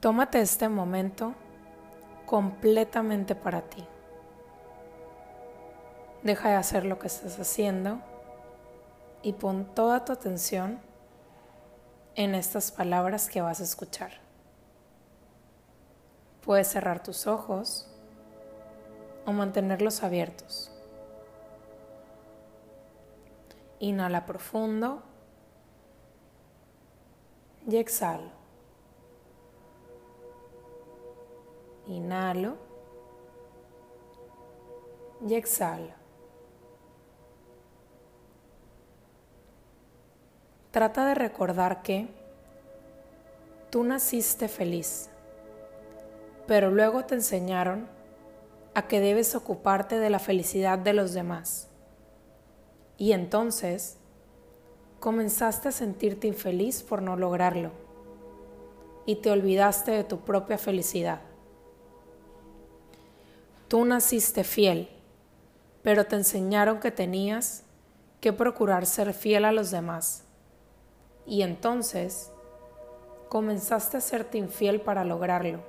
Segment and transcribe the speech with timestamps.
[0.00, 1.34] Tómate este momento
[2.24, 3.84] completamente para ti.
[6.22, 8.00] Deja de hacer lo que estás haciendo
[9.22, 10.80] y pon toda tu atención
[12.14, 14.12] en estas palabras que vas a escuchar.
[16.46, 17.86] Puedes cerrar tus ojos
[19.26, 20.72] o mantenerlos abiertos.
[23.80, 25.02] Inhala profundo
[27.68, 28.39] y exhalo.
[31.90, 32.56] Inhalo
[35.26, 35.92] y exhalo.
[40.70, 42.06] Trata de recordar que
[43.70, 45.10] tú naciste feliz,
[46.46, 47.88] pero luego te enseñaron
[48.74, 51.68] a que debes ocuparte de la felicidad de los demás.
[52.98, 53.96] Y entonces
[55.00, 57.72] comenzaste a sentirte infeliz por no lograrlo
[59.06, 61.29] y te olvidaste de tu propia felicidad.
[63.70, 64.88] Tú naciste fiel,
[65.84, 67.62] pero te enseñaron que tenías
[68.20, 70.24] que procurar ser fiel a los demás
[71.24, 72.32] y entonces
[73.28, 75.60] comenzaste a serte infiel para lograrlo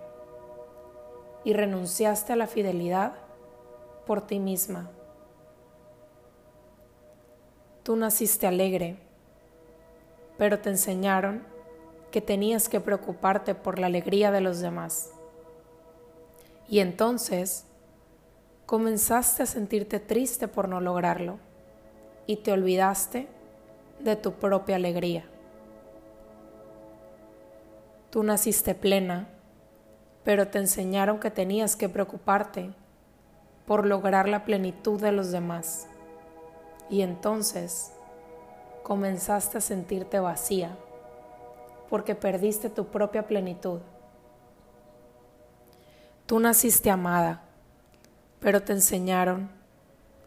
[1.43, 3.13] y renunciaste a la fidelidad
[4.07, 4.89] por ti misma.
[7.83, 8.97] Tú naciste alegre,
[10.39, 11.43] pero te enseñaron
[12.09, 15.11] que tenías que preocuparte por la alegría de los demás.
[16.67, 17.67] Y entonces
[18.71, 21.39] comenzaste a sentirte triste por no lograrlo
[22.25, 23.27] y te olvidaste
[23.99, 25.25] de tu propia alegría.
[28.11, 29.27] Tú naciste plena,
[30.23, 32.71] pero te enseñaron que tenías que preocuparte
[33.67, 35.87] por lograr la plenitud de los demás.
[36.89, 37.91] Y entonces
[38.83, 40.77] comenzaste a sentirte vacía
[41.89, 43.81] porque perdiste tu propia plenitud.
[46.25, 47.50] Tú naciste amada,
[48.41, 49.49] pero te enseñaron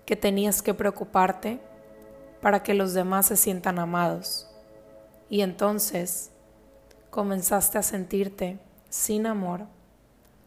[0.06, 1.61] que tenías que preocuparte
[2.41, 4.49] para que los demás se sientan amados.
[5.28, 6.31] Y entonces
[7.11, 8.59] comenzaste a sentirte
[8.89, 9.66] sin amor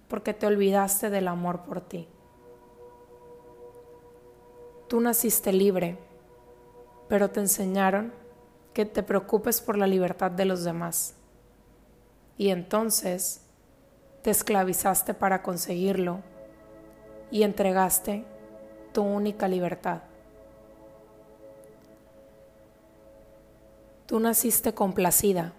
[0.08, 2.08] porque te olvidaste del amor por ti.
[4.88, 5.97] Tú naciste libre,
[7.09, 8.13] pero te enseñaron
[8.74, 11.16] que te preocupes por la libertad de los demás.
[12.38, 13.42] Y entonces
[14.22, 16.22] te esclavizaste para conseguirlo
[17.32, 18.24] y entregaste
[18.94, 20.02] tu única libertad.
[24.06, 25.54] Tú naciste complacida,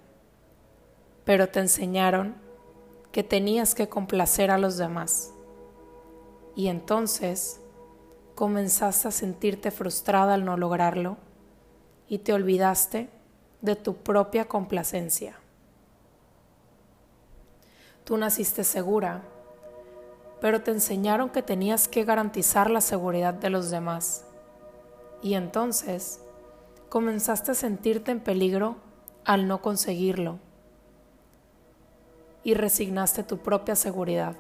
[1.25, 2.35] pero te enseñaron
[3.13, 5.33] que tenías que complacer a los demás.
[6.57, 7.61] Y entonces
[8.35, 11.17] comenzaste a sentirte frustrada al no lograrlo
[12.09, 13.11] y te olvidaste
[13.61, 15.39] de tu propia complacencia.
[18.05, 19.23] Tú naciste segura,
[20.41, 24.25] pero te enseñaron que tenías que garantizar la seguridad de los demás.
[25.23, 26.21] Y entonces
[26.89, 28.77] comenzaste a sentirte en peligro
[29.25, 30.39] al no conseguirlo
[32.45, 34.37] y resignaste tu propia seguridad.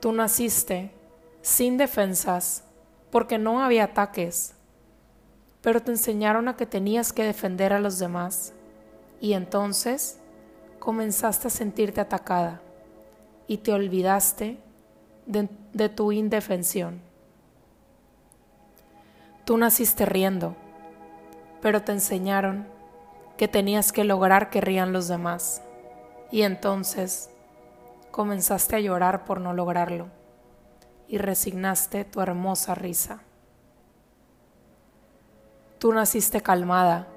[0.00, 0.92] Tú naciste
[1.40, 2.64] sin defensas
[3.10, 4.54] porque no había ataques,
[5.62, 8.52] pero te enseñaron a que tenías que defender a los demás
[9.20, 10.18] y entonces
[10.78, 12.60] comenzaste a sentirte atacada
[13.48, 14.58] y te olvidaste
[15.26, 17.00] de, tu indefensión.
[19.44, 20.54] Tú naciste riendo,
[21.62, 22.66] pero te enseñaron
[23.38, 25.62] que tenías que lograr que rían los demás.
[26.30, 27.30] Y entonces
[28.10, 30.08] comenzaste a llorar por no lograrlo
[31.08, 33.22] y resignaste tu hermosa risa.
[35.78, 37.08] Tú naciste calmada,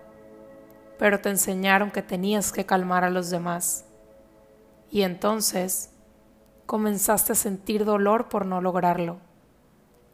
[0.98, 3.86] pero te enseñaron que tenías que calmar a los demás.
[4.92, 5.91] Y entonces
[6.66, 9.18] comenzaste a sentir dolor por no lograrlo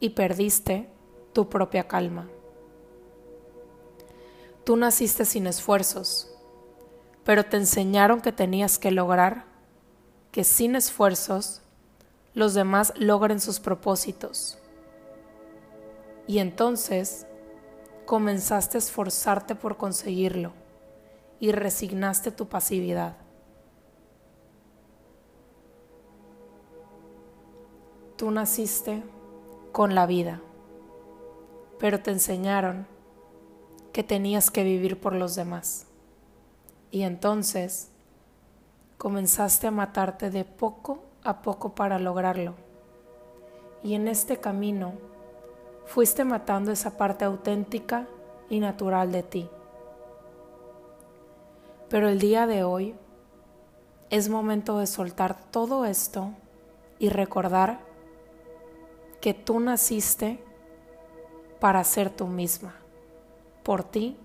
[0.00, 0.88] y perdiste
[1.32, 2.28] tu propia calma.
[4.64, 6.30] Tú naciste sin esfuerzos,
[7.24, 9.44] pero te enseñaron que tenías que lograr
[10.30, 11.62] que sin esfuerzos
[12.34, 14.58] los demás logren sus propósitos.
[16.26, 17.26] Y entonces
[18.04, 20.52] comenzaste a esforzarte por conseguirlo
[21.40, 23.16] y resignaste tu pasividad.
[28.18, 29.04] Tú naciste
[29.70, 30.40] con la vida,
[31.78, 32.84] pero te enseñaron
[33.92, 35.86] que tenías que vivir por los demás.
[36.90, 37.92] Y entonces
[38.96, 42.56] comenzaste a matarte de poco a poco para lograrlo.
[43.84, 44.94] Y en este camino
[45.86, 48.08] fuiste matando esa parte auténtica
[48.50, 49.48] y natural de ti.
[51.88, 52.96] Pero el día de hoy
[54.10, 56.32] es momento de soltar todo esto
[56.98, 57.86] y recordar
[59.20, 60.38] que tú naciste
[61.60, 62.74] para ser tú misma,
[63.62, 64.16] por ti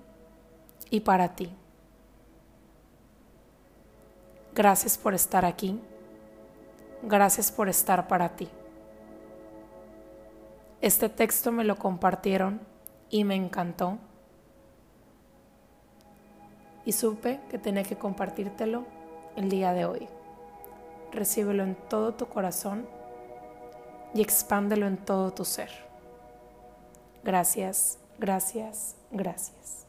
[0.90, 1.52] y para ti.
[4.54, 5.80] Gracias por estar aquí.
[7.02, 8.48] Gracias por estar para ti.
[10.80, 12.62] Este texto me lo compartieron
[13.10, 13.98] y me encantó.
[16.86, 18.86] Y supe que tenía que compartírtelo
[19.36, 20.08] el día de hoy.
[21.12, 22.86] Recíbelo en todo tu corazón
[24.14, 25.70] y expándelo en todo tu ser.
[27.24, 29.83] Gracias, gracias, gracias.